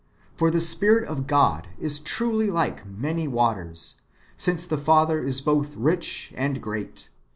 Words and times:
"^ 0.33 0.35
For 0.35 0.49
the 0.49 0.59
Spirit 0.59 1.07
[of 1.07 1.27
God] 1.27 1.67
is 1.79 1.99
truly 1.99 2.49
[like] 2.49 2.87
many 2.87 3.27
waters, 3.27 4.01
since 4.35 4.65
the 4.65 4.75
Father 4.79 5.23
is 5.23 5.41
both 5.41 5.75
rich 5.75 6.33
and 6.35 6.59
great. 6.59 7.09